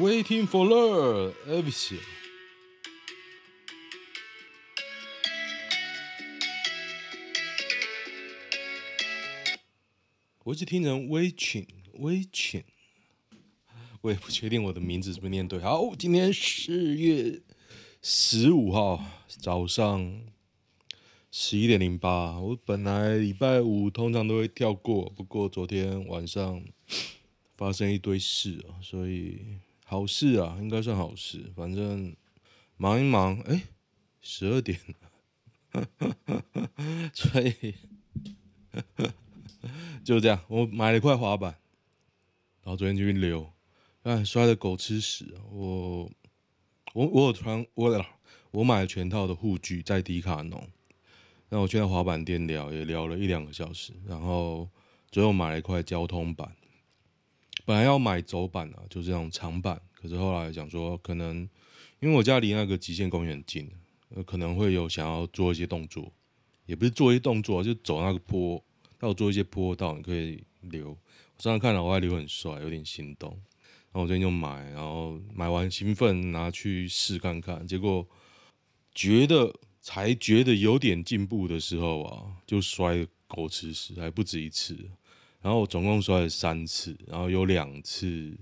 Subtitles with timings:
[0.00, 1.98] Waiting for love, everything。
[10.44, 12.62] 我一直听成 Waiting，Waiting。
[14.02, 15.58] 我也不确定我的名字是不是念对。
[15.58, 17.42] 好，今天四月
[18.00, 20.22] 十五号早上
[21.32, 22.38] 十一点零八。
[22.38, 26.62] 我本来礼拜五通常都会跳过，不过昨天晚上
[27.56, 29.58] 发生一堆事啊，所以
[29.90, 31.50] 好事啊，应该算好事。
[31.56, 32.14] 反正
[32.76, 33.62] 忙一忙，哎，
[34.20, 34.78] 十二点
[35.72, 35.88] 了，
[37.14, 37.74] 所以
[40.04, 40.44] 就这样。
[40.48, 41.52] 我买了块滑板，
[42.62, 43.50] 然后昨天就去溜。
[44.02, 45.34] 哎，摔的狗吃屎！
[45.50, 46.10] 我
[46.92, 48.04] 我我有穿我
[48.50, 50.68] 我买了全套的护具在迪卡侬，
[51.48, 54.68] 那我去那滑板店聊也聊了一两个小时，然后
[55.10, 56.54] 最后买了一块交通板，
[57.64, 61.48] 本来要买走板啊，就是这种长板，可是后来想说可能
[62.00, 63.70] 因为我家离那个极限公园近，
[64.24, 66.12] 可能会有想要做一些动作，
[66.66, 68.62] 也不是做一些动作，就走那个坡，
[69.00, 70.90] 要做一些坡道，你可以留。
[70.90, 73.30] 我上次看了我还溜很帅，有点心动。
[73.30, 78.06] 然后我最近就买，然后买完兴奋拿去试看看，结果
[78.94, 84.76] 觉得才觉得有点进步的时候啊，就摔狗吃屎，还不止一次。
[85.40, 88.38] 然后我总共摔了三次，然后有两次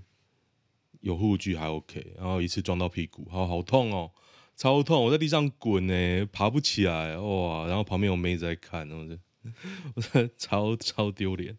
[1.01, 4.11] 有护具还 OK，然后一次撞到屁股，好好痛哦，
[4.55, 5.05] 超痛！
[5.05, 7.65] 我在地上滚呢，爬不起来哇！
[7.67, 9.19] 然后旁边有妹子在看，我这
[9.95, 11.57] 我这超超丢脸，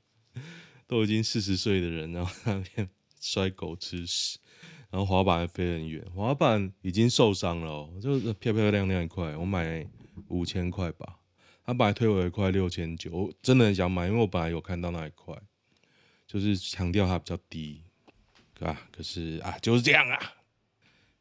[0.86, 2.88] 都已经四十岁的人，然后那边。
[3.20, 4.38] 摔狗吃屎，
[4.90, 9.84] 然后滑板还飞很远，滑板已经受伤了，就漂漂亮亮一块，我买
[10.28, 11.18] 五千块吧，
[11.68, 15.38] 他本来推我一块六千九，我真的很想买，因为我本来有看到那一块，
[16.26, 17.82] 就是强调它比较低，
[18.60, 20.18] 啊，可是啊就是这样啊，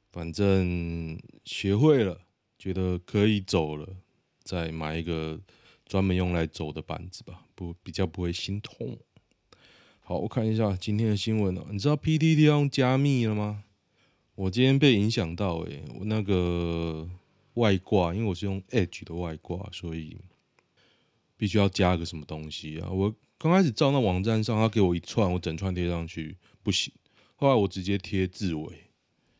[0.09, 2.21] 反正学会了，
[2.57, 3.97] 觉得可以走了，
[4.41, 5.37] 再买一个
[5.85, 8.97] 专门用来走的板子吧，不比较不会心痛。
[9.99, 11.65] 好，我看一下今天的新闻哦。
[11.69, 13.65] 你知道 PTT 要用加密了吗？
[14.35, 17.05] 我今天被影响到诶，我那个
[17.55, 20.15] 外挂，因为我是用 Edge 的外挂，所以
[21.37, 22.89] 必须要加个什么东西啊。
[22.89, 26.91] 我刚开始照那网站上，他给我一串，我整串贴上去不行。
[27.35, 28.67] 后来我直接贴字尾、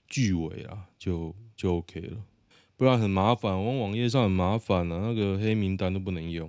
[0.08, 2.24] 句尾啊，就就 OK 了。
[2.76, 6.48] 不然很麻烦，我网页上很麻烦啊，那个黑名单都不能用。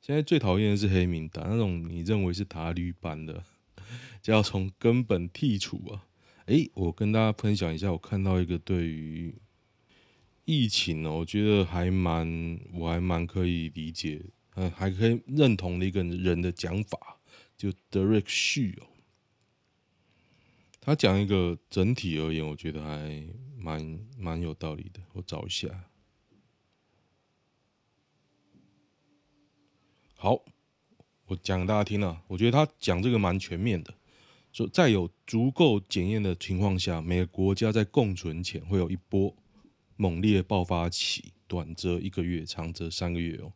[0.00, 3.44] 现在最讨厌的是黑名单，那种你认为是塔绿班的，
[4.20, 6.06] 就要从根本剔除啊！
[6.46, 9.32] 诶，我跟大家分享一下，我看到一个对于
[10.44, 14.20] 疫情呢，我觉得还蛮，我还蛮可以理解，
[14.60, 17.18] 嗯，还可以认同的一个人的讲法，
[17.56, 18.88] 就 Derek Xu 哦，
[20.82, 23.26] 他讲一个整体而言，我觉得还
[23.56, 25.86] 蛮蛮有道理的，我找一下。
[30.14, 30.44] 好，
[31.24, 32.22] 我讲给大家听了。
[32.28, 33.94] 我觉得他讲这个蛮全面的，
[34.52, 39.34] 说在有足够检验的情况下，每个国家在共存前会有一波
[39.96, 43.54] 猛烈爆发期，短则一个月，长则三个月哦。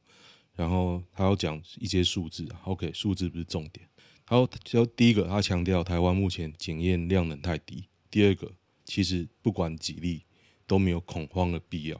[0.56, 3.86] 然后他要讲一些数字，OK，数字不是重点。
[4.28, 7.84] 然后就第一个，他强调台湾目前检验量能太低。
[8.10, 8.50] 第二个，
[8.84, 10.22] 其实不管几例
[10.66, 11.96] 都没有恐慌的必要。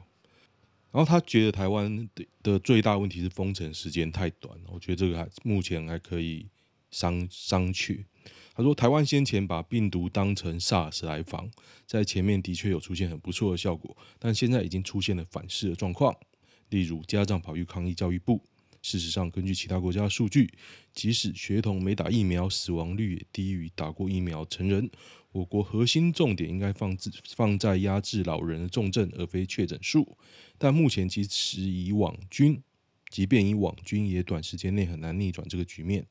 [0.91, 6.47] 然后他觉得台湾的的最大问题是封城时间太短，我觉得这个还目前还可以
[6.89, 8.03] 商商榷。
[8.55, 11.51] 他说台湾先前把病毒当成 SARS 来防，
[11.85, 16.15] 在前面的确有出现很不错的效果，但现在已经出现了反噬的状况，
[16.75, 18.43] 例如家长跑去抗议教育部。
[18.81, 20.51] 事实上，根据其他国家的数据，
[20.93, 24.91] 即使学童没打疫苗，死亡率也低于打过疫苗成人。
[25.31, 30.17] 我国核心重点应该放置放在压制老人的重症，而非确诊数。
[30.57, 32.61] 但目前即使以网军，
[33.09, 36.05] 即便以网军，也短时间内很难逆转这个局面。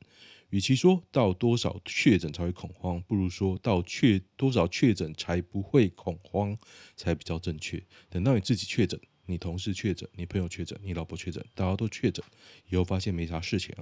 [0.48, 6.56] 与其说到多少确诊才会恐慌，不如说到确多少确诊才不会恐慌
[6.96, 7.82] 才比较正确。
[8.08, 8.98] 等到你自己确诊。
[9.26, 12.24] 你同事确诊，你朋友确诊，你老婆确诊，大家都确诊，
[12.68, 13.74] 以后发现没啥事情，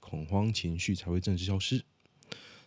[0.00, 1.84] 恐慌情绪才会正式消失。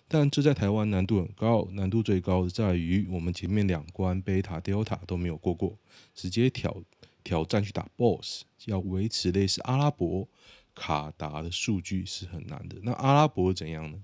[0.07, 5.77] 但这在台湾难度很高，难度最高的在于我们前面两关贝塔、德尔塔都没有过过，
[6.15, 6.83] 直接挑
[7.23, 10.27] 挑战去打 BOSS，要维持类似阿拉伯、
[10.73, 12.77] 卡达的数据是很难的。
[12.81, 14.01] 那阿拉伯怎样呢？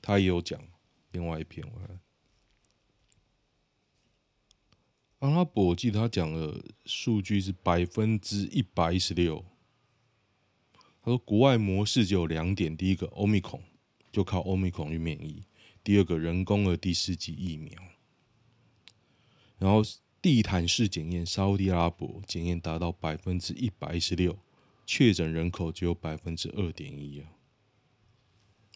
[0.00, 0.60] 他也有讲
[1.10, 1.80] 另外一篇，我。
[5.22, 9.44] 阿拉伯，我记得他讲的数据是百分之一百一十六。
[11.00, 13.60] 他说国外模式只有两点：第一个，Omicron
[14.10, 15.44] 就靠 Omicron 去免疫；
[15.84, 17.72] 第二个，人工的第四剂疫苗。
[19.58, 19.80] 然后
[20.20, 24.36] 地毯式检验，沙乌地阿拉伯检验达到百分之一百一十六，
[24.84, 27.30] 确诊人口只有百分之二点一啊。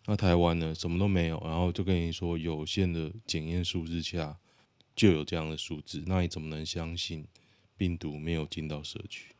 [0.07, 4.39] 那台湾呢，什么都没有，然后就跟你说有限的检验数之下
[4.97, 7.25] 就有这样的数字，那你怎么能相信
[7.77, 9.37] 病毒没有进到社区？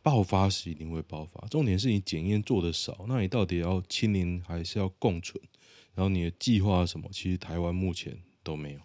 [0.00, 5.42] 爆发时一定会爆发，重点是你检验做的少，那你到底要清零还是要共存？
[5.94, 7.08] 然后你的计划什么？
[7.12, 8.80] 其实台湾目前都没有。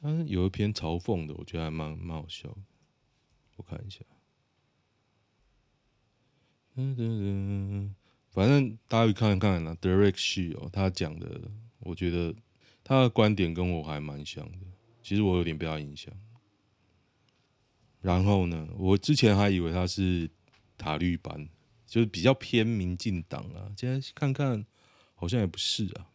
[0.00, 2.56] 他有一篇嘲讽的，我觉得还蛮蛮好笑。
[3.56, 4.00] 我看一下，
[6.74, 7.94] 嗯嗯嗯，
[8.30, 9.74] 反正大家去看看啦。
[9.80, 12.34] Derek Shi 哦，他讲的，我觉得
[12.88, 14.58] 他的观点跟我还蛮像的。
[15.02, 16.14] 其实我有点被他影响。
[18.00, 20.30] 然后呢，我之前还以为他是
[20.78, 21.48] 塔绿班。
[21.86, 24.66] 就是比较偏民进党啊，现在看看
[25.14, 26.10] 好像也不是啊。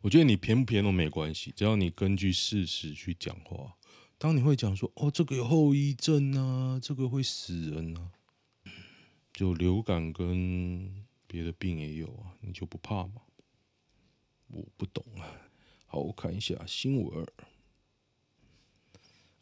[0.00, 3.76] 我觉得你偏不偏都没关系，只要你根据事实去讲话。
[4.18, 8.10] 当你会讲说哦，这个有后遗症啊，这个会死人啊，
[9.32, 13.22] 就流感跟别的病也有啊，你就不怕吗？
[14.48, 15.30] 我不懂啊。
[15.92, 17.26] 好，我看一下新闻。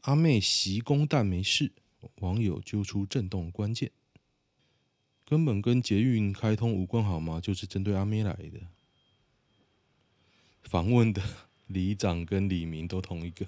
[0.00, 1.70] 阿妹袭公但没事，
[2.16, 3.92] 网友揪出震动关键。
[5.24, 7.40] 根本跟捷运开通无关好吗？
[7.40, 8.62] 就是针对阿妹来的。
[10.64, 11.22] 访问的
[11.68, 13.46] 里长跟里民都同一个，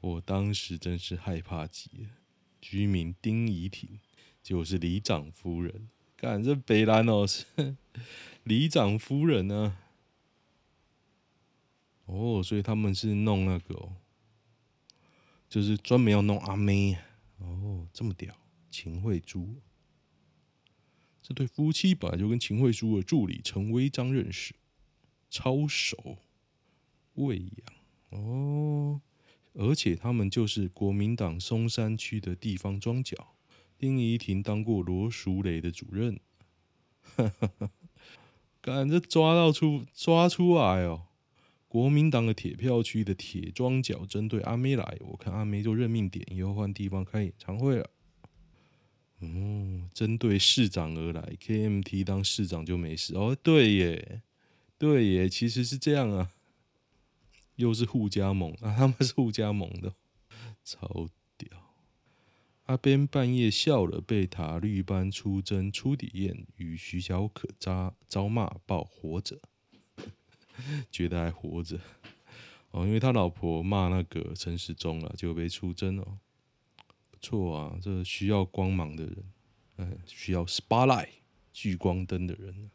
[0.00, 2.10] 我当时真是害怕极了。
[2.60, 3.98] 居民丁怡婷，
[4.40, 7.44] 结果是里长夫人，干这北兰哦，是
[8.44, 9.76] 里长夫人呢、
[12.06, 13.96] 哦，所以他们是弄那个、哦，
[15.48, 16.96] 就是专门要弄阿妹。
[17.38, 18.34] 哦，这么屌，
[18.70, 19.56] 秦慧珠。
[21.20, 24.54] 这对夫妻本来就跟秦慧珠的助理陈威章认识，
[25.28, 26.18] 超熟，
[27.14, 29.00] 喂养哦，
[29.54, 33.34] 而且他们就是国民党松山区的地方庄脚，
[33.78, 36.20] 丁怡婷当过罗淑蕾的主任，
[37.16, 37.70] 哈哈哈，
[38.60, 41.06] 赶着抓到出抓出来哦，
[41.74, 47.90] 国民党的铁票区的铁庄脚针对阿妹来，我看阿妹就认命点，以后换地方开演唱会了。
[49.18, 53.36] 哦，针对市长而来，KMT 当市长就没事哦。
[53.42, 54.22] 对耶，
[54.78, 56.30] 对耶，其实是这样啊。
[57.56, 59.96] 又是互加盟啊，他们是互加盟的，
[60.64, 61.74] 超屌。
[62.66, 69.40] 阿边半夜笑了，被塔绿班出征出底宴，与徐小可扎遭骂爆活着，
[70.90, 71.78] 觉得还活着
[72.70, 76.18] 哦，因为他老婆骂那个陈时中了，就被出征了。
[77.20, 79.24] 错啊，这需要光芒的人，
[79.76, 81.08] 嗯，需要 spotlight
[81.52, 82.70] 聚光灯的人，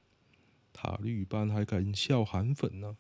[0.74, 2.98] 塔绿班还敢笑韩粉呢？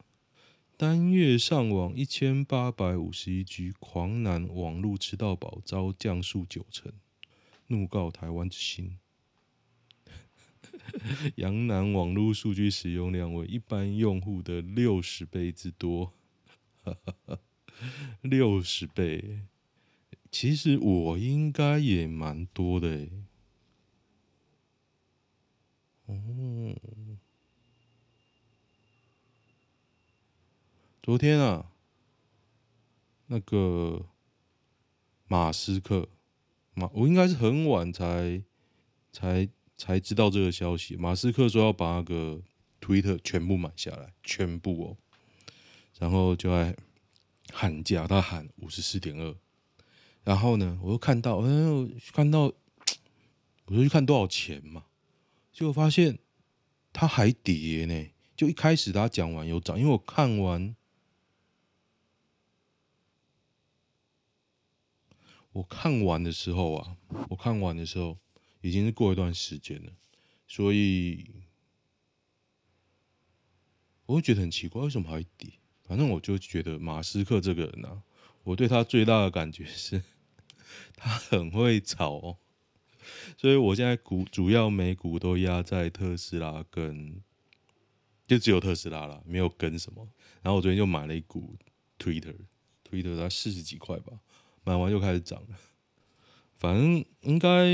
[0.77, 6.93] 单月上网一千八百五十一 G，狂男网路吃到饱遭降速九成，
[7.67, 8.97] 怒告台湾之星。
[11.35, 16.13] 阳南网络数据使用量为一般用户的六十倍之多，
[18.21, 19.41] 六十倍。
[20.31, 23.11] 其实我应该也蛮多的诶。
[26.05, 26.75] 哦，
[31.01, 31.71] 昨天啊，
[33.27, 34.07] 那个
[35.27, 36.09] 马斯克，
[36.73, 38.43] 马我应该是很晚才
[39.11, 40.97] 才才知道这个消息。
[40.97, 42.41] 马斯克说要把那个
[42.81, 44.97] 推特全部买下来，全部哦，
[45.97, 46.75] 然后就在
[47.53, 49.33] 喊价，他喊五十四点二。
[50.25, 54.83] 然后呢，我又看到，嗯，看到，我就去看多少钱嘛，
[55.53, 56.19] 结果发现
[56.91, 58.09] 它还跌呢。
[58.35, 60.75] 就一开始他讲完有涨，因为我看完，
[65.53, 66.97] 我看完的时候啊，
[67.29, 68.17] 我看完的时候
[68.61, 69.91] 已经是过一段时间了，
[70.47, 71.25] 所以
[74.05, 75.51] 我会觉得很奇怪，为什么还跌？
[75.83, 78.03] 反正我就觉得马斯克这个人啊，
[78.43, 80.03] 我对他最大的感觉是。
[80.95, 82.37] 他很会炒哦，
[83.37, 87.23] 所以我现在股主要美股都压在特斯拉跟，
[88.27, 90.07] 就只有特斯拉了，没有跟什么。
[90.41, 91.55] 然后我昨天就买了一股
[91.97, 94.19] Twitter，Twitter 它四十几块吧，
[94.63, 95.57] 买完就开始涨了。
[96.57, 97.65] 反正应该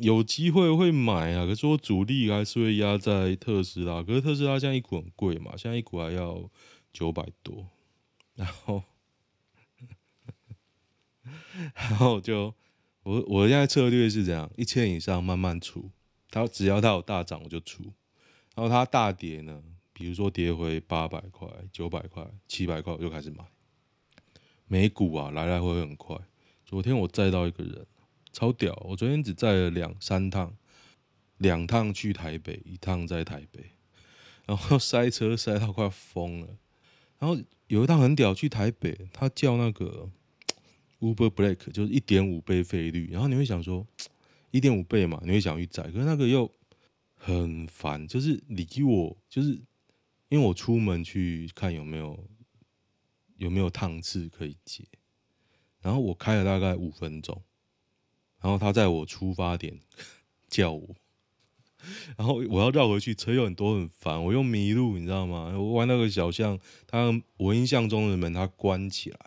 [0.00, 4.02] 有机会会买啊，可是我主力还是会压在特斯拉。
[4.02, 6.50] 可是特斯拉现在一股很贵嘛，现在一股还要
[6.92, 7.66] 九百多，
[8.34, 8.82] 然后。
[11.74, 12.54] 然后就
[13.02, 15.90] 我我现在策略是这样，一千以上慢慢出，
[16.30, 17.82] 它只要它有大涨我就出，
[18.54, 19.60] 然后它大跌呢，
[19.92, 23.44] 比如说跌回八百块、九百块、七百块我就开始买，
[24.68, 26.16] 美股啊，来来回回很快。
[26.64, 27.84] 昨天我载到一个人，
[28.36, 28.74] 超屌！
[28.86, 30.54] 我昨天只载了两三趟，
[31.38, 33.64] 两趟去台北，一趟在台北，
[34.44, 36.48] 然后塞车塞到快疯了。
[37.18, 40.10] 然后有一趟很屌，去台北，他叫那个
[41.00, 43.08] Uber Black，就是一点五倍费率。
[43.10, 43.86] 然后你会想说，
[44.50, 46.52] 一点五倍嘛，你会想去载，可是那个又
[47.14, 49.52] 很烦，就是离我，就是
[50.28, 52.22] 因为我出门去看有没有
[53.38, 54.84] 有没有趟次可以接。
[55.80, 57.42] 然后我开了大概五分钟，
[58.40, 59.78] 然后他在我出发点
[60.48, 60.94] 叫我，
[62.16, 65.52] 然后我要绕回去，车又很多很烦，我又迷路，你知道吗？
[65.56, 69.18] 我弯那个小巷，他我印象中的门他关起来，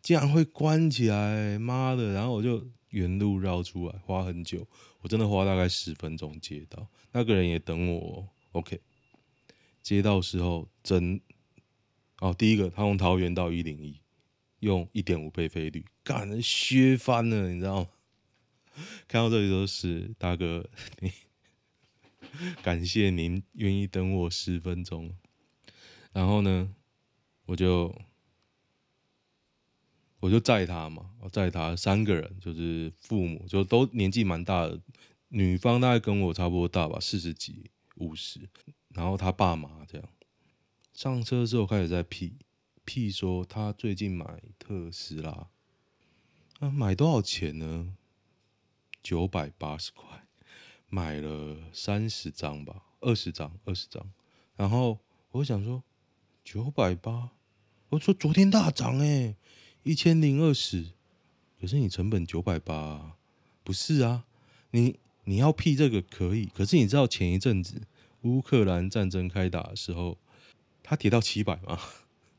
[0.00, 2.12] 竟然会关起来，妈的！
[2.12, 4.66] 然后我就原路绕出来，花很久，
[5.00, 8.80] 我真的花大概十分钟接到，那个人也等我，OK，
[9.82, 11.20] 接到时候真，
[12.20, 14.00] 哦，第一个他从桃园到一零一。
[14.60, 17.88] 用一点五倍费率，干削翻了，你知道吗？
[19.08, 20.68] 看到这里都是大哥，
[21.00, 21.12] 你
[22.62, 25.14] 感谢您愿意等我十分钟。
[26.12, 26.74] 然后呢，
[27.46, 27.94] 我就
[30.20, 34.80] 我就载他嘛，我载他三个人，就是父母，就都年纪蛮大的，
[35.28, 38.48] 女方大概跟我差不多大吧，四十几、五十。
[38.90, 40.08] 然后他爸妈这样
[40.94, 42.38] 上车之后开始在屁。
[42.84, 45.48] 屁说他最近买特斯拉，
[46.60, 47.94] 啊，买多少钱呢？
[49.08, 50.26] 九百八十块，
[50.88, 54.04] 买了三十张吧，二十张，二十张。
[54.56, 54.98] 然后
[55.30, 55.84] 我想说
[56.42, 57.30] 九百八，
[57.90, 59.36] 我说昨天大涨诶，
[59.84, 60.86] 一千零二十，
[61.60, 63.16] 可是你成本九百八，
[63.62, 64.24] 不是啊？
[64.72, 67.82] 你你要屁这个可以，可是你知道前一阵子
[68.22, 70.18] 乌克兰战争开打的时候，
[70.82, 71.78] 它跌到七百吗？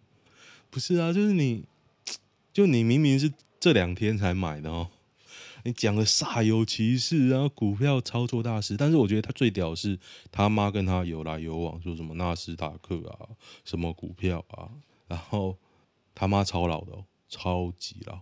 [0.69, 1.63] 不是啊，就是你，
[2.51, 4.91] 就你明明是这两天才买的哦，
[5.67, 9.99] 你讲的煞有其事，然后股票操作大师，但是我觉得他最屌是
[10.31, 13.29] 他妈跟他有来有往，说什么纳斯达克啊，
[13.65, 14.71] 什么股票啊，
[15.07, 15.57] 然后
[16.15, 18.21] 他妈超老的哦，超级老，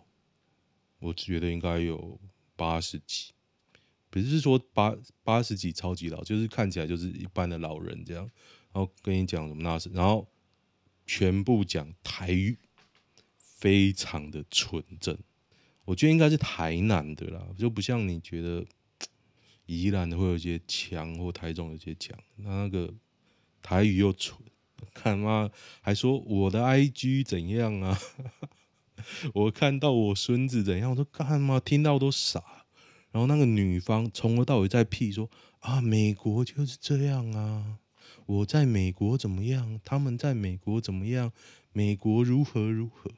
[0.99, 2.19] 我觉得应该有
[2.55, 3.31] 八十几，
[4.09, 8.23] 不是说八八十几超级老，就是看起来就是一般的老人这样，
[8.73, 10.27] 然后跟你讲什么纳斯，然后。
[11.07, 12.57] 全部讲台语，
[13.35, 15.15] 非常的纯正。
[15.86, 18.65] 我觉得应该是台南的啦，就不像你觉得
[19.68, 22.18] 宜兰的会有些强，或台中有些强。
[22.36, 22.94] 那那个
[23.62, 24.38] 台语又蠢，
[24.94, 25.50] 看妈
[25.82, 27.98] 还说我的 IG 怎样啊？
[29.34, 31.60] 我看到我孙子怎样，我说干嘛？
[31.60, 32.44] 听到都傻。
[33.12, 37.80] 然后那个女方从头到尾在屁说啊，美国就是这样啊。
[38.25, 39.80] 我在美国怎么样？
[39.84, 41.32] 他们在美国怎么样？
[41.72, 43.12] 美国如何如何？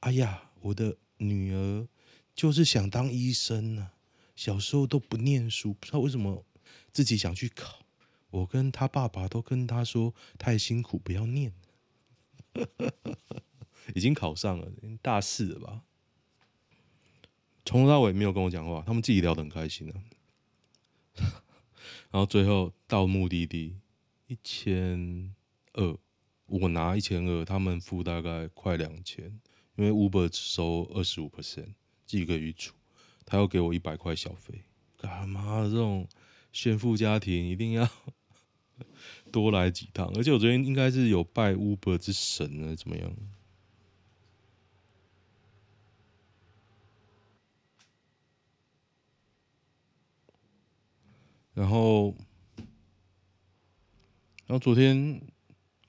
[0.00, 1.86] 哎呀，我的女儿
[2.38, 3.94] 就是想当医生呢、啊。
[4.36, 6.46] 小时候都不念书，不知道为什么
[6.92, 7.80] 自己想去考。
[8.30, 11.52] 我跟他爸爸都跟他说太辛苦，不要念。
[13.96, 14.70] 已经考上了，
[15.02, 15.82] 大四了吧？
[17.64, 19.94] 从头到尾没有跟我讲话，他们自己聊得很开心呢、
[21.16, 21.42] 啊。
[22.12, 23.80] 然后最后到目的地。
[24.28, 25.34] 一千
[25.72, 25.98] 二，
[26.46, 29.24] 我拿一千二，他们付大概快两千，
[29.74, 31.72] 因为 Uber 只收二十五 percent，
[32.08, 32.74] 寄个月初，
[33.26, 34.62] 他要给我一百块小费，
[34.96, 36.08] 干嘛这种
[36.50, 37.86] 炫富家庭一定要
[39.30, 43.14] 多来几趟，而且我昨天应该是有拜 Uber 之神呢，怎么样？
[51.52, 52.14] 然后。
[54.46, 55.20] 然后昨天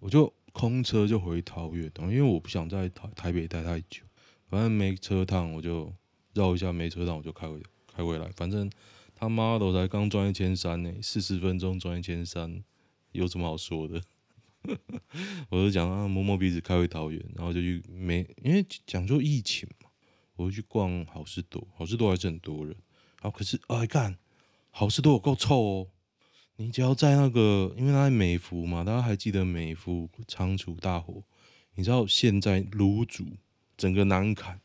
[0.02, 4.04] 我就空车就回桃园，因为我不想在台台北待太久，
[4.50, 5.94] 反正没车趟我就
[6.40, 7.62] 绕一下，没车趟我就开回
[7.94, 8.32] 开回来。
[8.38, 8.72] 反正
[9.14, 12.64] 他妈的我才刚转一千三呢，四十分钟转一千三，
[13.12, 14.02] 有什么好说的？
[15.50, 19.90] 我就讲啊，摸摸鼻子开回桃园，然后就去没，因为讲究疫情嘛，
[20.38, 22.76] 我就去逛好事多，好事多还是很多人。
[23.20, 24.18] 好，可是哎干，
[24.72, 25.88] 好事多有够臭哦。
[26.58, 31.24] 你只要在那个，因为他在美福嘛，大家还记得美福仓储大火？
[31.76, 33.26] 你知道现在卤煮
[33.78, 34.56] 整个南崁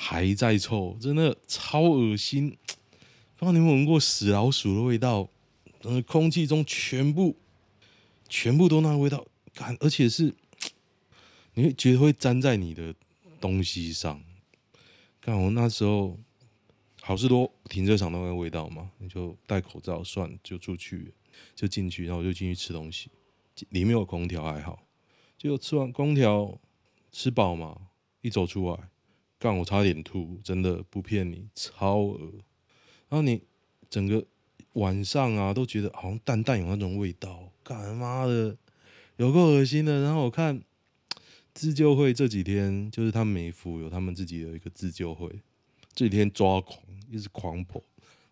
[0.00, 2.50] 还在臭，真的超恶心。
[3.34, 5.28] 不知道你们闻过死老鼠的味道？
[5.82, 7.36] 嗯，空气中全部
[8.28, 10.32] 全部都那个味道，干，而且是
[11.54, 12.94] 你会觉得会粘在你的
[13.40, 14.22] 东西上。
[15.20, 16.16] 看我那时候
[17.00, 21.12] 好事多停车场那个味道嘛，你就戴口罩算就出去。
[21.54, 23.10] 就进去，然后我就进去吃东西，
[23.68, 24.82] 里面有空调还好。
[25.36, 26.58] 结果吃完空调
[27.12, 27.80] 吃饱嘛，
[28.22, 28.88] 一走出来，
[29.38, 32.18] 干我差点吐，真的不骗你，超恶。
[33.08, 33.42] 然后你
[33.88, 34.26] 整个
[34.72, 38.56] 晚上啊，都觉得好像淡淡有那种味道，干妈的，
[39.16, 40.02] 有够恶心的。
[40.02, 40.60] 然后我看
[41.54, 45.28] 自救会这几天，就是他们美孚有他们自己的一个自救会，
[45.94, 47.82] 这几天抓狂，一直狂跑。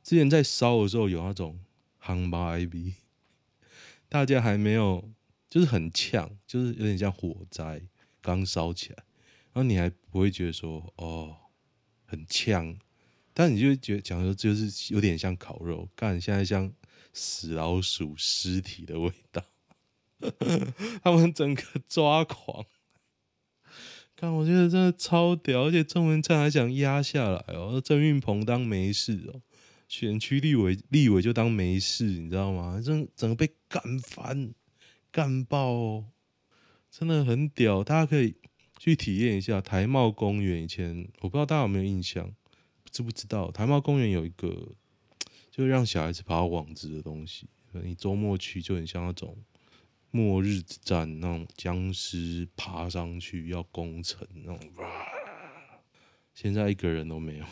[0.02, 1.58] 之前在烧的时候有那种
[2.02, 2.94] 夯巴 IB，
[4.08, 5.08] 大家还没有，
[5.48, 7.82] 就是很呛，就是有点像火灾
[8.20, 9.05] 刚烧起来。
[9.56, 11.34] 然后你还不会觉得说哦
[12.04, 12.78] 很呛，
[13.32, 16.70] 但你就觉得讲说就是有点像烤肉，干现在像
[17.14, 19.42] 死老鼠尸体的味道，
[21.02, 22.66] 他们整个抓狂，
[24.14, 29.40] 干我觉得真的超屌，而且郑文灿还想压下来哦，郑运鹏当没事哦，
[29.88, 32.78] 选区立委立委就当没事，你知道吗？
[32.84, 34.52] 整整个被干翻
[35.10, 36.04] 干爆哦，
[36.90, 38.34] 真的很屌，大家可以。
[38.78, 40.62] 去体验一下台茂公园。
[40.62, 42.34] 以前我不知道大家有没有印象，
[42.90, 44.72] 知不知道台茂公园有一个，
[45.50, 47.46] 就让小孩子爬网子的东西。
[47.82, 49.36] 你周末去就很像那种
[50.10, 54.60] 末日之战那种僵尸爬上去要攻城那种。
[56.32, 57.44] 现在一个人都没有，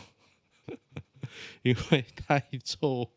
[1.61, 3.11] 因为太臭，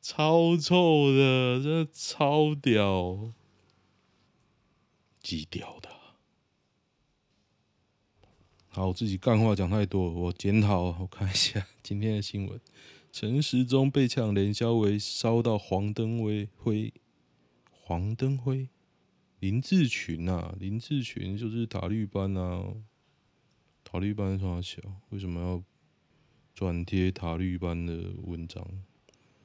[0.00, 3.32] 超臭的，真的超屌，
[5.20, 6.01] 极屌的。
[8.74, 10.96] 好，我自己干话讲太多，我检讨。
[10.98, 12.58] 我看一下今天的新闻：
[13.12, 16.90] 陈时中被呛，连萧维烧到黄灯辉辉，
[17.70, 18.70] 黄灯辉，
[19.40, 22.64] 林志群啊，林志群就是塔绿班啊，
[23.84, 24.80] 塔绿班是啥小？
[25.10, 25.62] 为什么要
[26.54, 28.66] 转贴塔绿班的文章？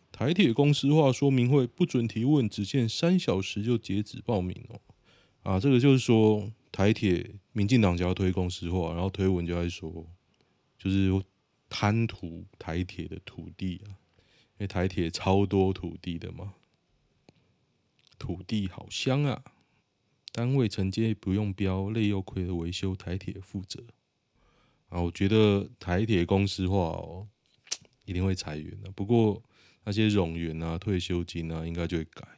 [0.09, 4.79] 台铁公司化说明会不准提问，只限三小时就截止报名哦。
[5.47, 6.51] 啊，这个就是说。
[6.69, 10.05] 台铁，民进党就要推公司化，然后推文就在说，
[10.77, 11.10] 就是
[11.69, 16.53] 贪图台铁的土地啊，因为台铁超多土地的嘛，
[18.19, 19.41] 土地好香啊，
[20.31, 23.83] 单位承接不用标，累又亏的维修，台铁负责。
[24.89, 27.27] 啊，我觉得台铁公司化哦，
[28.05, 29.41] 一定会裁员的，不过
[29.83, 32.37] 那些冗员啊、退休金啊，应该就会改。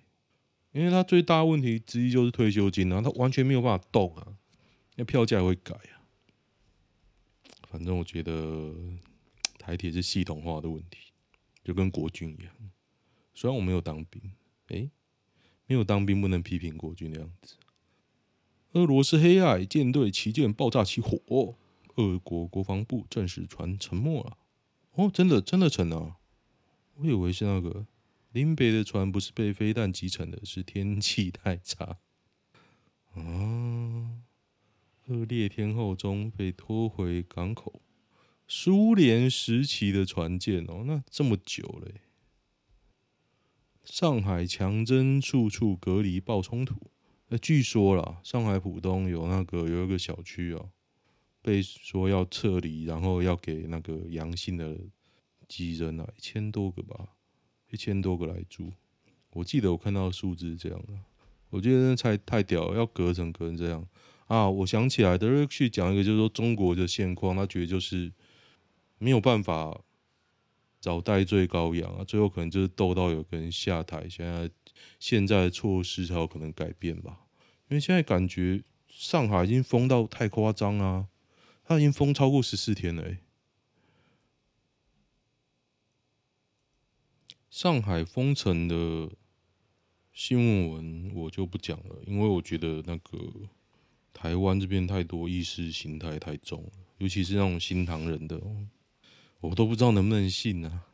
[0.71, 4.38] 因为他最大问题之一就是退休金啊，他完全没有办法动啊，
[4.95, 6.05] 那票价会改啊。
[7.67, 8.75] 反正我觉得
[9.58, 11.12] 台铁是系统化的问题，
[11.63, 12.53] 就跟国军一样。
[13.34, 14.21] 虽然我没有当兵，
[14.67, 14.91] 诶，
[15.65, 17.55] 没有当兵不能批评国军的样子。
[18.73, 21.55] 俄罗斯黑海舰队旗舰爆炸起火，
[21.95, 24.38] 俄国国防部证实船沉没了。
[24.91, 26.17] 哦，真的真的沉了，
[26.95, 27.88] 我以为是那个。
[28.32, 31.98] 林北的船不是被飞弹击沉的，是天气太差。
[33.13, 34.22] 啊，
[35.08, 37.82] 恶劣天候中被拖回港口，
[38.48, 41.92] 苏联时期的船舰哦，那这么久了。
[43.84, 46.92] 上海强征处处隔离爆冲突，
[47.30, 50.70] 那据说啦，上海浦东有那个有一个小区哦，
[51.42, 54.78] 被说要撤离，然后要给那个阳性的
[55.48, 57.15] 几人啊，一千多个吧。
[57.71, 58.71] 一千多个来住，
[59.32, 60.93] 我记得我看到数字是这样的，
[61.49, 63.86] 我觉得那太太屌了，要隔成隔成这样
[64.27, 64.49] 啊！
[64.49, 68.12] 我想起来德瑞去讲一个，就是说中国的现况，他觉得就是
[68.97, 69.82] 没有办法
[70.79, 74.49] 找代罪羔羊啊，最后可能就是斗到有个人下台，现在
[74.99, 77.21] 现在的措施才有可能改变吧？
[77.69, 81.08] 因为现在感觉上海已经封到太夸张啊，
[81.63, 83.19] 他已经封超过十四天了，欸。
[87.62, 89.12] 上海封城的
[90.13, 93.19] 新闻我就不讲了，因为我觉得那个
[94.13, 98.41] 台湾这边太多意识形态太重了，尤其是那种新唐人的，
[99.41, 100.86] 我都不知道能不能信啊，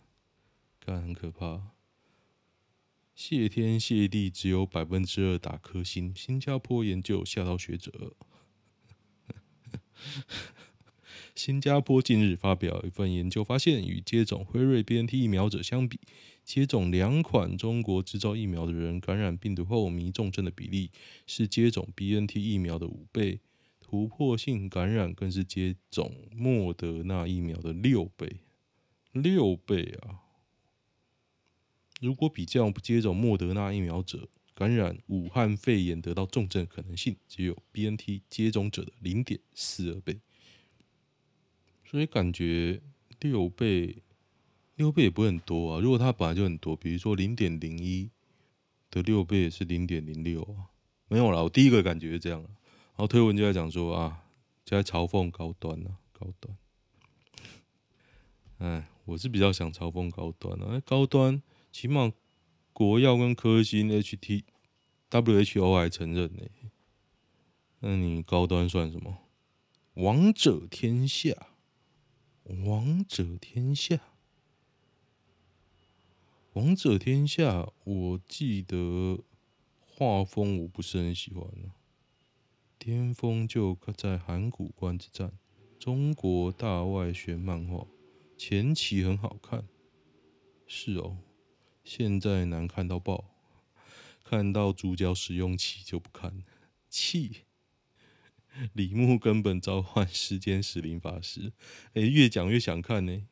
[0.80, 1.68] 看很可怕。
[3.14, 6.16] 谢天谢地，只有百分之二打颗星。
[6.16, 8.16] 新加坡研究吓到学者。
[11.36, 16.00] 新加坡近日发表一份研究，发现与接种辉瑞 BNT 疫苗者相比，
[16.46, 20.92] 接种两款中国制造疫苗的人感染病毒后迷重症的比例
[21.26, 23.40] 是接种 BNT 疫苗的五倍，
[23.82, 28.42] 突破性感染更是接种莫德纳疫苗的六倍，
[29.12, 30.22] 六倍啊！
[32.00, 40.20] 如果比较不接种莫德纳疫苗者感染武汉肺炎得到重症可能性，只有 BNT 接种者的零点四二倍。
[41.84, 42.82] 所以感觉
[43.20, 44.04] 六倍，
[44.76, 45.80] 六倍也不会很多啊。
[45.80, 48.10] 如果它本来就很多，比如说零点零一
[48.92, 50.72] 的六倍也是零点零六啊，
[51.08, 51.42] 没有啦。
[51.42, 52.42] 我第一个感觉是这样。
[52.42, 54.24] 然后推文就在讲说啊，
[54.64, 56.58] 就在嘲讽高端啊，高端。
[58.58, 62.12] 哎，我是比较想嘲讽高端啊，高端起码
[62.72, 64.44] 国药跟科兴 HT
[65.10, 66.44] WHO 还承认呢、
[67.80, 69.18] 那你高端算什么？
[69.96, 71.34] 王者天下，
[72.66, 74.00] 王者天下，
[76.56, 79.26] 王者天下，我记得
[79.82, 81.76] 画风我不是很喜欢啊。
[82.80, 85.38] 巅峰就在函谷关之战，
[85.78, 87.86] 中国大外宣漫画。
[88.38, 89.68] 前期很好看，
[90.66, 91.18] 是哦，
[91.84, 93.26] 现在难看到爆，
[94.24, 96.42] 看到主角使用器就不看，
[96.90, 97.42] 气。
[98.72, 101.52] 李牧根本召唤时间使灵法师，
[101.96, 103.28] 哎，越讲越想看呢。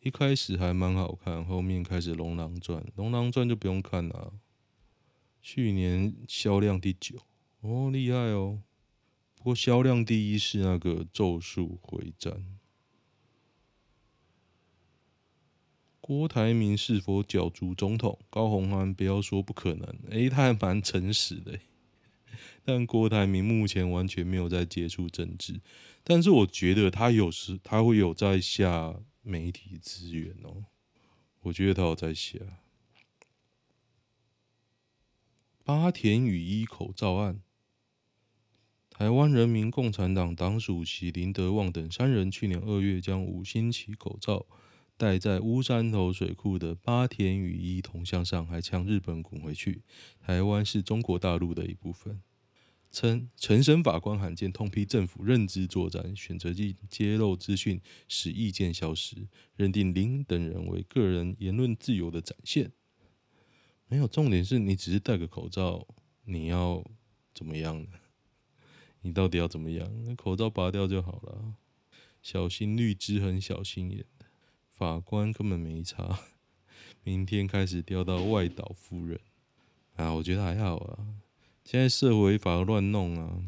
[0.00, 4.32] 一开始还蛮好看，后面开始《龙狼传》，《龙狼传》就不用看了，
[5.42, 7.16] 去年销量第九，
[7.60, 8.62] 哦，厉害哦。
[9.34, 12.32] 不过销量第一是那个《咒术回战》。
[16.00, 18.18] 郭台铭是否角逐总统？
[18.30, 21.58] 高虹安不要说不可能，诶，他还蛮诚实的。
[22.64, 25.60] 但郭台铭目前完全没有在接触政治，
[26.04, 28.94] 但是我觉得他有时他会有在下
[29.28, 30.64] 媒体资源哦。
[31.42, 32.38] 我觉得他有在下。
[35.62, 37.42] 八田雨衣口罩案。
[38.88, 44.46] 台湾人民共产党党主席林德旺等三人去年二月将五星旗口罩
[44.96, 49.82] 戴在乌山头水库的八田雨衣铜像上，还呛日本滚回去。
[50.20, 52.20] 台湾是中国大陆的一部分。
[52.90, 62.72] 称陈审法官罕见痛批政府认知作战，选择性揭露资讯使意见消失，认定林等人为个人言论自由的展现。
[63.86, 65.86] 没有重点是你只是戴个口罩，
[66.24, 66.84] 你要
[67.34, 67.88] 怎么样呢？
[69.02, 70.16] 你到底要怎么样？
[70.16, 71.54] 口罩拔掉就好了。
[72.20, 74.26] 小心绿枝很小心眼的
[74.72, 76.18] 法官根本没差。
[77.04, 79.20] 明天开始调到外岛夫人
[79.94, 81.06] 啊，我觉得还好啊。
[81.70, 83.42] 现在社会法乱弄啊，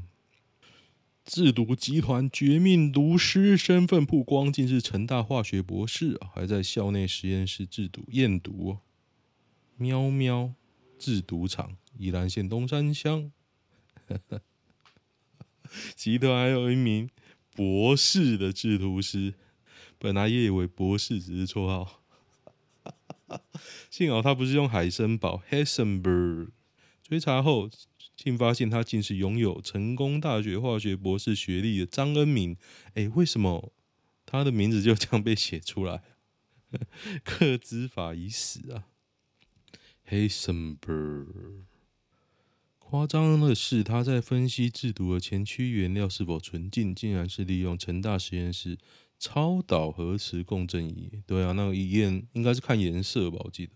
[1.24, 8.76] 制毒集团绝命毒师身份曝光，竟是成大化学博士，还在校内实验室制毒验毒。
[9.78, 10.52] 喵喵
[10.98, 13.32] 制毒厂，宜兰县东山乡。
[15.96, 17.08] 集团还有一名
[17.54, 19.32] 博士的制毒师，
[19.98, 22.02] 本来也以为博士只是绰号，
[23.88, 26.50] 幸好他不是用海参堡 （Heisenberg）。
[27.02, 27.68] 追查后，
[28.22, 32.54] 竟发现他竟是拥有成功大学化学博士学历的张恩敏。
[32.92, 33.72] 哎，为什么
[34.26, 36.02] 他的名字就这样被写出来？
[37.24, 38.84] 克兹法已死啊
[40.06, 41.64] ，Heisenberg。
[42.78, 48.76] 夸张的是，他在分析制毒的前驱原料是否纯净，竟然是利用成大实验室
[49.18, 51.22] 超导核磁共振仪。
[51.26, 53.38] 对啊，那个仪验应该是看颜色吧？
[53.44, 53.72] 我记得。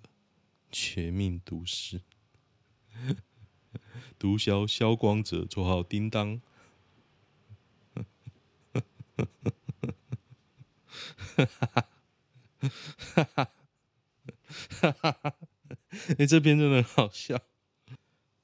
[0.70, 2.02] 绝命毒师，
[4.18, 6.40] 毒枭萧光泽，绰号叮当。
[11.36, 11.66] 哈哈
[13.14, 13.34] 哈
[14.80, 15.34] 哈哈哈！
[16.18, 17.40] 哎，这篇真的很好笑。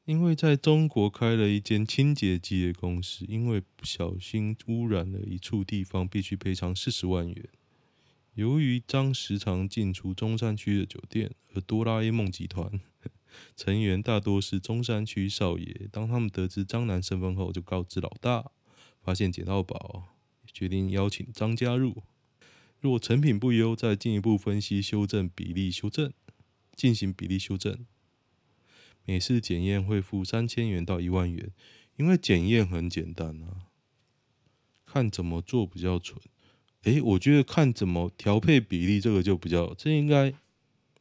[0.05, 7.49] 因为在中国开了一间清洁剂的公司，因为不小心污染了一处地方，必须赔偿四十万元。
[8.35, 12.81] 由于张时常进出中山区的酒店，而哆啦 A 梦集团
[13.57, 18.51] 成员大多是中山区少爷，当他们得知张男身份后，就告知老大，
[19.01, 20.05] 发现捡到宝，
[20.53, 22.03] 决定邀请张加入。
[22.81, 26.13] 若成品不优，再进一步分析修正比例修正，
[26.75, 27.85] 进行比例修正。
[29.05, 31.51] 每次检验会付三千元到一万元，
[31.97, 33.69] 因为检验很简单啊，
[34.87, 36.21] 看怎么做比较纯。
[36.85, 40.33] 诶，我觉得看怎么调配比例，这个就比较，这应该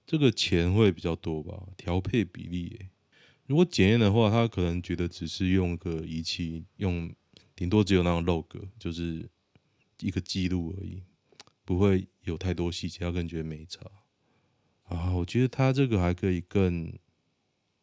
[0.10, 1.68] 这个钱会比较多吧？
[1.78, 2.88] 调配比例，
[3.46, 7.14] 如果检验的话，他可能觉得只是用个仪器，用
[7.56, 9.30] 顶多只有那种 log，就是
[10.00, 11.04] 一个记录而已，
[11.64, 13.86] 不会有太多细节，他可能觉得没差
[14.86, 15.14] 啊。
[15.14, 16.92] 我觉得他这个还可以更。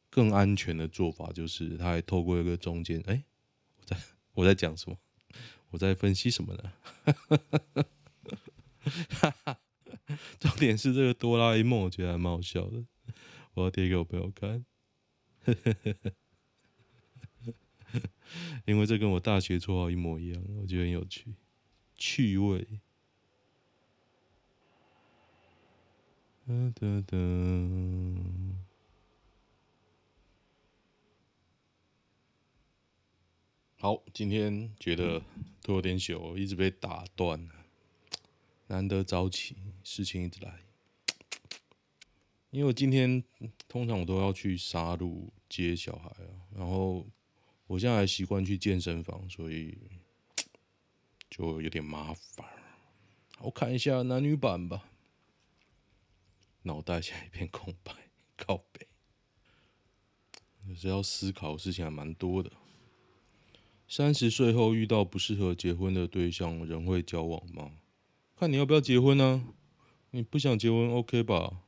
[0.09, 3.23] 更安全的做法就是，他还透过一个中间，哎、
[3.77, 3.97] 我在
[4.33, 4.97] 我在讲什么？
[5.69, 6.73] 我在分析什么呢？
[9.11, 9.59] 哈 哈
[10.39, 12.85] 重点是这个哆啦 A 梦，我觉得还蛮好笑的，
[13.55, 14.65] 我要贴给我朋友看，
[18.67, 21.35] 因为这跟我大学绰号一模一样，我觉得很有趣，
[21.97, 22.67] 趣味。
[26.49, 28.17] 噔噔噔。
[33.79, 35.21] 好，今天觉得
[35.63, 37.49] 都有点久，一直被打断。
[38.69, 40.61] 难得早起，事情一直来。
[42.51, 43.23] 因为我今天
[43.69, 47.07] 通常我都要去杀戮接小孩啊，然后
[47.67, 49.77] 我现在还习惯去健身房，所以
[51.29, 52.47] 就有点麻烦。
[53.41, 54.89] 我看一下男女版吧，
[56.63, 57.93] 脑袋现在一片空白，
[58.37, 58.89] 靠北。
[60.67, 62.51] 有时要思考的事情还蛮多的。
[63.87, 67.71] 三十岁后遇到不适合结婚的对象，仍会交往吗？
[68.39, 69.49] 看你要不要结婚呢？
[70.11, 71.63] 你不想结婚，OK 吧？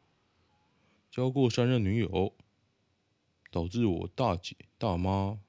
[1.10, 2.34] 交过三任女友，
[3.50, 5.40] 导致我大姐、大妈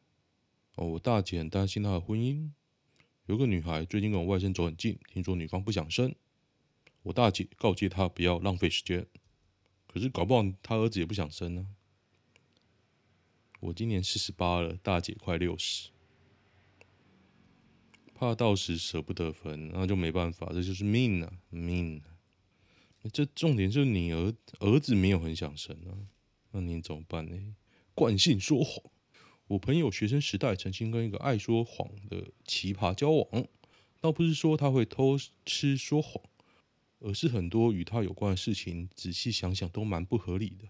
[0.76, 2.52] 哦，我大姐很担心她的婚姻。
[3.26, 6.16] 有个女孩最近跟我外甥走很近，听说女方不想生，
[7.04, 9.06] 我大姐告诫她不要浪费时间。
[9.88, 11.68] 可是搞不好她儿子也不想生呢。
[13.60, 15.90] 我今年四十八了，大姐快六十，
[18.20, 22.20] 怕到时舍不得分，那就没办法，这就是命啊，命啊。
[23.14, 25.96] 这重点就是你儿儿子没有很想生啊，
[26.52, 27.56] 那你怎么办呢？
[27.96, 28.84] 惯性说谎。
[29.48, 33.48] 我朋友学生时代曾经跟一个爱说谎的奇葩交往，
[34.02, 36.22] 倒不是说他会偷吃说谎，
[37.00, 40.66] 而是很多与他有关的事情，仔细想想都蛮不合理的。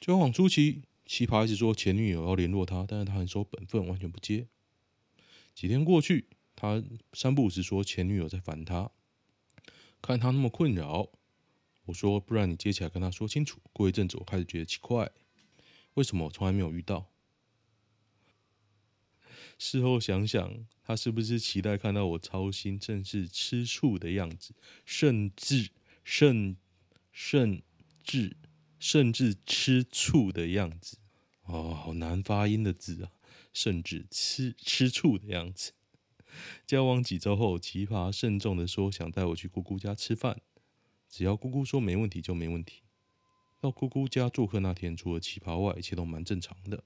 [0.00, 0.82] 交往初期。
[1.06, 4.46] 奇葩一直说前女友要联络他，但是他很守本分，完全不接。
[5.54, 8.90] 几天过去，他三不五时说前女友在烦他，
[10.02, 11.10] 看他那么困扰，
[11.84, 13.60] 我说不然你接起来跟他说清楚。
[13.72, 15.10] 过一阵子，我开始觉得奇怪，
[15.94, 17.10] 为什么我从来没有遇到？
[19.58, 25.70] 事后想想，他是不是期待看到我操心，正是吃醋的样子，甚至
[26.02, 26.56] 甚
[27.12, 27.62] 甚
[28.02, 28.36] 至。
[28.76, 30.98] 甚至吃醋的样子，
[31.44, 33.10] 哦，好难发音的字啊！
[33.54, 35.72] 甚至吃吃醋的样子。
[36.66, 40.42] 交往几周后，奇葩慎重的说想带我去姑姑家吃饭，
[41.08, 42.82] 只要姑姑说没问题就没问题。
[43.60, 46.84] 到姑姑家做客那天，除了奇葩外，一切都蛮正常的。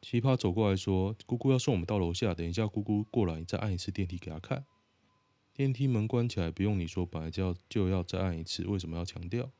[0.00, 4.64] 奇葩走过来说：“姑姑要送我们到楼下，等一下姑姑过来，再按一次电梯给她看。
[5.52, 9.50] 电梯门关起来，不用你说，本来就要就要再按一次，为什么要强调？”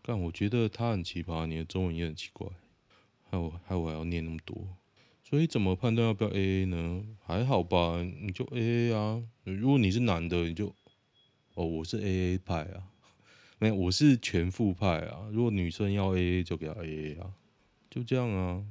[0.00, 2.46] 但我觉得他很奇葩，你的中文也很奇怪，
[3.34, 4.76] 害我害我还要念那么多，
[5.22, 7.04] 所以怎么判断要不要 AA 呢？
[7.24, 9.22] 还好吧，你就 AA 啊。
[9.42, 10.74] 如果你是男的，你就
[11.54, 12.88] 哦，我是 AA 派啊，
[13.58, 15.28] 没有，我是全富派啊。
[15.32, 17.34] 如果女生要 AA，就给她 AA 啊，
[17.90, 18.64] 就这样啊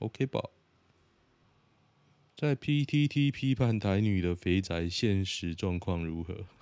[0.00, 0.50] ，OK 吧？
[2.36, 6.44] 在 PTT 批判台女的肥宅现实状况如何？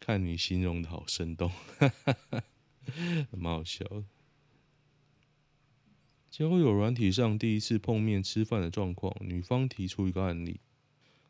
[0.00, 2.42] 看你形容的好生动，哈哈哈，
[3.30, 4.04] 蛮好笑的。
[6.30, 10.60] 交友软体上第一次碰面吃饭的状况，女方提出一个案例：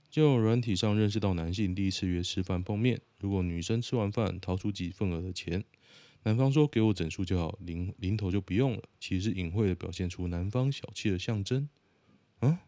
[0.09, 5.65] 交友软体上认识到男性，第一次约吃饭碰面，如果女生吃完饭掏出几份额的钱，
[6.23, 11.69] 男方说给我整数就好，零零头就不用了，其实隐晦的表现出男方小气的象征。
[12.39, 12.61] 啊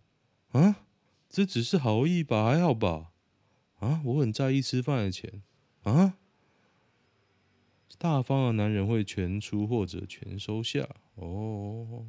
[0.51, 0.87] 啊，
[1.29, 3.13] 这只是好意吧，还好吧？
[3.77, 5.43] 啊，我很在意吃饭的钱。
[5.83, 6.17] 啊！
[7.99, 12.07] 大方的男人会全出或者全收下哦，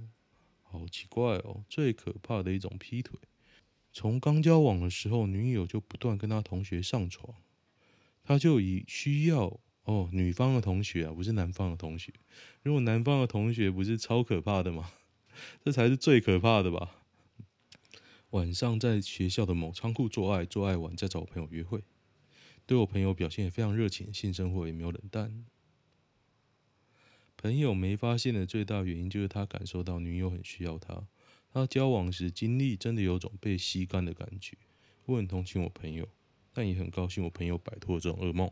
[0.64, 1.64] 好奇怪哦！
[1.70, 3.18] 最可怕的一种劈腿，
[3.94, 7.36] 从刚交往的时候，女友就不断跟他同学上床，
[8.24, 12.12] 他就以需要哦，女方的同学啊，不是男方的同学。
[12.64, 14.92] 如果男方的同学不是超可怕的吗？
[15.64, 16.96] 这才是最可怕的吧？
[18.32, 21.84] 晚上在学校的某仓库做爱，做爱完再找我朋友约会。
[22.66, 25.46] 对我朋友表现也非常热情，性生活也没有冷淡。
[27.46, 31.06] 朋友没发现的最大原因就是他感受到女友很需要他，
[31.54, 34.58] 他交往时经历真的有种被吸干的感觉。
[35.06, 36.10] 我很同情我朋友，
[36.52, 38.50] 但也很高兴我朋友摆脱这种噩梦。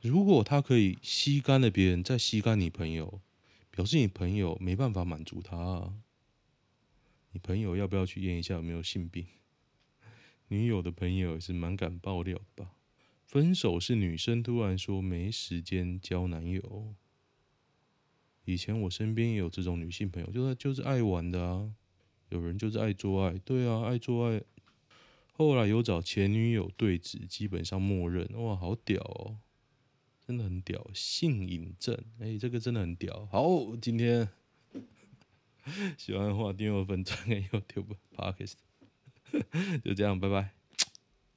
[0.00, 3.20] 如果他可以吸干了别人，再吸干你朋友，
[3.70, 5.92] 表示你朋友没办法满足他啊。
[7.32, 9.26] 你朋友要不要去验一下有没有性病？
[10.48, 12.70] 女友的朋友也是蛮敢爆料的吧？
[13.26, 16.94] 分手是女生突然说没时间交男友。
[18.44, 21.72] 以前我身边也有这种女性朋友，就是就是爱玩的啊。
[22.30, 24.42] 有人就是爱做爱，对啊，爱做爱。
[25.32, 28.28] 后来有找前女友对质，基本上默认。
[28.42, 29.38] 哇，好屌哦，
[30.26, 31.96] 真的很屌，性瘾症。
[32.18, 33.26] 哎、这个真的很屌。
[33.30, 34.28] 好，今天
[35.96, 38.54] 喜欢的话订阅我粉专跟 YouTube Podcast。
[39.84, 40.63] 就这样，拜拜。